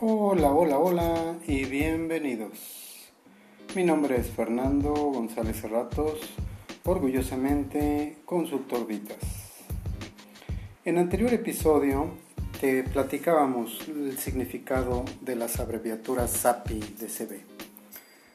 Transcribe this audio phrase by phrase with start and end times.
[0.00, 3.10] Hola, hola, hola y bienvenidos.
[3.74, 6.20] Mi nombre es Fernando González Serratos,
[6.84, 9.18] orgullosamente consultor Vitas.
[10.84, 12.10] En anterior episodio
[12.60, 17.40] te platicábamos el significado de las abreviaturas SAPI de CB,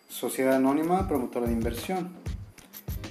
[0.09, 2.11] Sociedad Anónima Promotora de Inversión,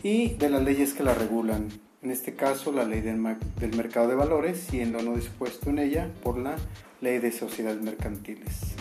[0.03, 1.69] y de las leyes que la regulan,
[2.03, 6.37] en este caso la ley del, mercado de valores, siendo no dispuesto en ella por
[6.37, 6.57] la
[7.03, 8.75] ley de sociedades mercantiles.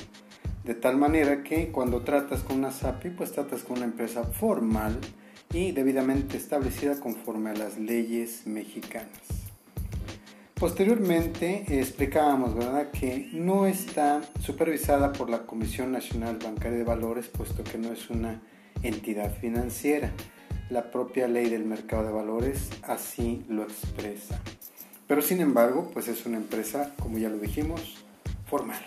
[0.63, 4.97] De tal manera que cuando tratas con una SAPI, pues tratas con una empresa formal
[5.51, 9.09] y debidamente establecida conforme a las leyes mexicanas.
[10.53, 12.91] Posteriormente explicábamos ¿verdad?
[12.91, 18.09] que no está supervisada por la Comisión Nacional Bancaria de Valores, puesto que no es
[18.09, 18.41] una
[18.83, 20.13] entidad financiera
[20.71, 24.41] la propia ley del mercado de valores así lo expresa.
[25.05, 28.05] Pero sin embargo, pues es una empresa, como ya lo dijimos,
[28.51, 28.77] formal.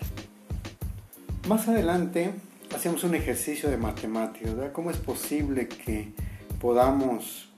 [1.49, 2.31] Más adelante
[2.75, 4.71] hacemos un ejercicio de matemáticas, ¿verdad?
[4.71, 6.13] ¿Cómo es posible que
[6.61, 7.49] podamos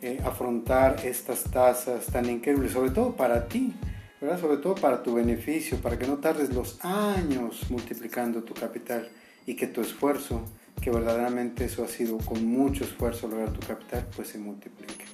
[0.00, 3.74] eh, afrontar estas tasas tan increíbles, sobre todo para ti,
[4.22, 4.40] ¿verdad?
[4.40, 9.10] Sobre todo para tu beneficio, para que no tardes los años multiplicando tu capital
[9.44, 10.42] y que tu esfuerzo
[10.80, 15.04] que verdaderamente eso ha sido con mucho esfuerzo lograr tu capital, pues se multiplique.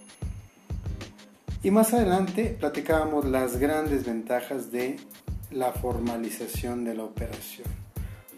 [1.65, 4.97] Y más adelante platicábamos las grandes ventajas de
[5.51, 7.69] la formalización de la operación.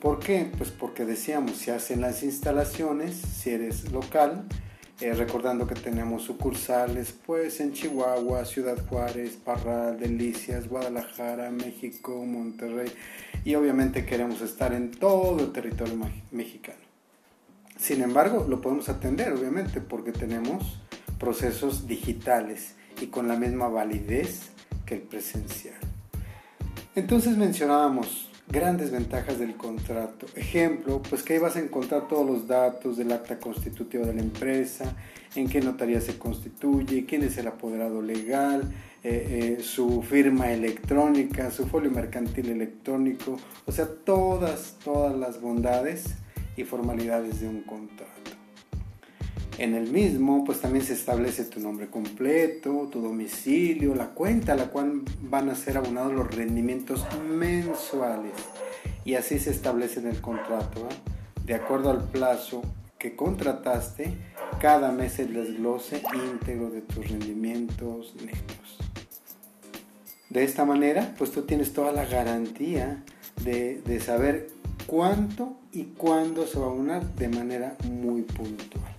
[0.01, 0.51] ¿Por qué?
[0.57, 4.47] Pues porque decíamos, se hacen las instalaciones, si eres local,
[5.01, 12.93] eh, recordando que tenemos sucursales pues en Chihuahua, Ciudad Juárez, Parral, Delicias, Guadalajara, México, Monterrey
[13.45, 15.95] y obviamente queremos estar en todo el territorio
[16.33, 16.79] mexicano.
[17.79, 20.81] Sin embargo, lo podemos atender, obviamente, porque tenemos
[21.19, 24.51] procesos digitales y con la misma validez
[24.85, 25.88] que el presencial.
[26.99, 30.27] Entonces mencionábamos grandes ventajas del contrato.
[30.35, 34.21] Ejemplo, pues que ahí vas a encontrar todos los datos del acta constitutiva de la
[34.21, 34.97] empresa,
[35.37, 38.63] en qué notaría se constituye, quién es el apoderado legal,
[39.05, 46.17] eh, eh, su firma electrónica, su folio mercantil electrónico, o sea, todas, todas las bondades
[46.57, 48.18] y formalidades de un contrato.
[49.59, 54.57] En el mismo, pues también se establece tu nombre completo, tu domicilio, la cuenta a
[54.57, 58.35] la cual van a ser abonados los rendimientos mensuales.
[59.05, 60.89] Y así se establece en el contrato.
[61.45, 62.63] De acuerdo al plazo
[63.01, 64.15] que contrataste,
[64.61, 68.79] cada mes el desglose íntegro de tus rendimientos netos.
[70.31, 73.03] De esta manera, pues tú tienes toda la garantía
[73.43, 74.51] de, de saber
[74.87, 78.98] cuánto y cuándo se va a unar de manera muy puntual.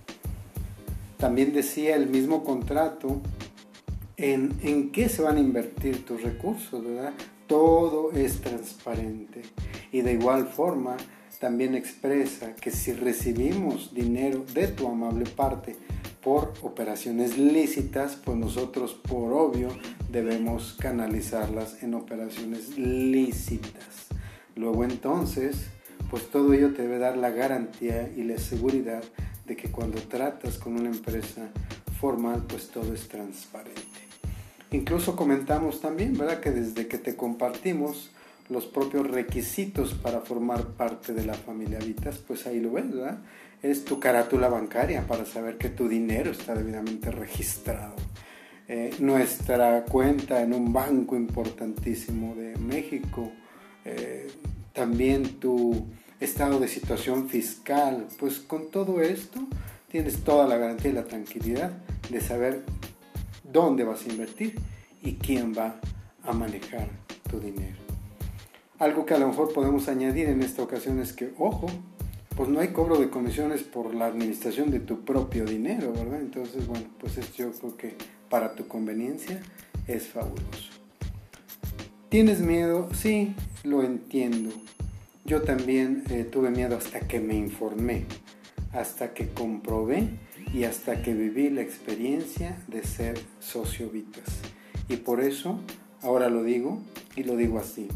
[1.20, 3.20] También decía el mismo contrato
[4.16, 7.12] en, en qué se van a invertir tus recursos, ¿verdad?
[7.46, 9.42] Todo es transparente.
[9.92, 10.96] Y de igual forma,
[11.38, 15.76] también expresa que si recibimos dinero de tu amable parte
[16.22, 19.68] por operaciones lícitas, pues nosotros por obvio
[20.10, 24.08] debemos canalizarlas en operaciones lícitas.
[24.54, 25.66] Luego entonces,
[26.10, 29.02] pues todo ello te debe dar la garantía y la seguridad
[29.50, 31.50] de que cuando tratas con una empresa
[32.00, 33.80] formal, pues todo es transparente.
[34.70, 36.38] Incluso comentamos también, ¿verdad?
[36.38, 38.12] Que desde que te compartimos
[38.48, 43.18] los propios requisitos para formar parte de la familia Vitas, pues ahí lo ves, ¿verdad?
[43.60, 47.96] Es tu carátula bancaria para saber que tu dinero está debidamente registrado.
[48.68, 53.32] Eh, nuestra cuenta en un banco importantísimo de México,
[53.84, 54.28] eh,
[54.72, 55.88] también tu
[56.20, 58.06] estado de situación fiscal.
[58.18, 59.40] Pues con todo esto
[59.90, 61.72] tienes toda la garantía y la tranquilidad
[62.10, 62.62] de saber
[63.42, 64.54] dónde vas a invertir
[65.02, 65.80] y quién va
[66.22, 66.88] a manejar
[67.28, 67.76] tu dinero.
[68.78, 71.66] Algo que a lo mejor podemos añadir en esta ocasión es que, ojo,
[72.36, 76.20] pues no hay cobro de comisiones por la administración de tu propio dinero, ¿verdad?
[76.20, 77.94] Entonces, bueno, pues esto yo creo que
[78.30, 79.42] para tu conveniencia
[79.86, 80.70] es fabuloso.
[82.08, 82.88] ¿Tienes miedo?
[82.94, 83.34] Sí,
[83.64, 84.50] lo entiendo.
[85.24, 88.06] Yo también eh, tuve miedo hasta que me informé,
[88.72, 90.08] hasta que comprobé
[90.52, 94.40] y hasta que viví la experiencia de ser socio Vitas.
[94.88, 95.60] Y por eso
[96.02, 96.80] ahora lo digo
[97.16, 97.88] y lo digo así.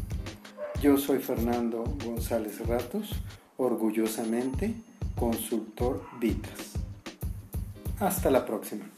[0.81, 3.11] Yo soy Fernando González Ratos,
[3.57, 4.73] orgullosamente
[5.15, 6.73] consultor Vitas.
[7.99, 8.94] Hasta la próxima.